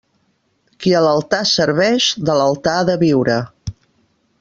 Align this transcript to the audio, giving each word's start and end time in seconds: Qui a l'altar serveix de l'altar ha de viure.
Qui 0.85 0.93
a 0.99 1.01
l'altar 1.07 1.43
serveix 1.51 2.09
de 2.31 2.41
l'altar 2.41 2.77
ha 2.79 2.89
de 2.93 2.97
viure. 3.07 3.41